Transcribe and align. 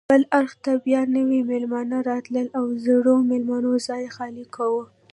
بل 0.09 0.23
اړخ 0.39 0.51
ته 0.65 0.71
بیا 0.85 1.01
نوي 1.17 1.39
میلمانه 1.49 1.97
راتلل 2.09 2.47
او 2.59 2.65
زړو 2.85 3.15
میلمنو 3.29 3.73
ځای 3.87 4.03
خالي 4.15 4.45
کاوه. 4.55 4.83